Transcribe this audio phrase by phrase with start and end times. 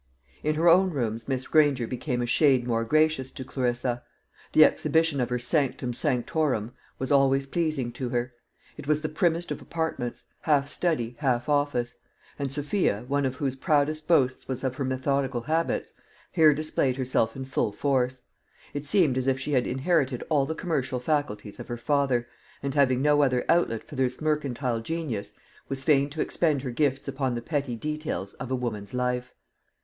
[0.43, 4.01] In her own rooms Miss Granger became a shade more gracious to Clarissa.
[4.53, 8.33] The exhibition of her sanctum sanctorum was always pleasing to her.
[8.77, 11.93] It was the primmest of apartments, half study, half office;
[12.39, 15.93] and Sophia, one of whose proudest boasts was of her methodical habits,
[16.31, 18.23] here displayed herself in full force.
[18.73, 22.27] It seemed as if she had inherited all the commercial faculties of her father,
[22.63, 25.33] and having no other outlet for this mercantile genius,
[25.69, 29.35] was fain to expend her gifts upon the petty details of a woman's life.